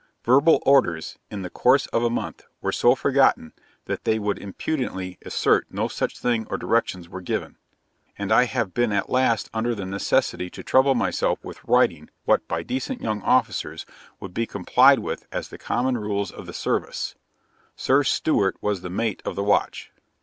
[0.23, 3.53] Verbal orders, in the course of a month, were so forgotten,
[3.85, 7.55] that they would impudently assert no such thing or directions were given,
[8.17, 12.47] and I have been at last under the necessity to trouble myself with writing, what,
[12.47, 13.85] by decent young officers,
[14.19, 17.13] would be complied with as the common rules of the service.
[17.75, 18.01] Sir.
[18.03, 19.91] Stewart was the mate of the watch.'